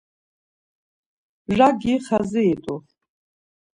[1.57, 2.75] Ragi xaziri t̆u.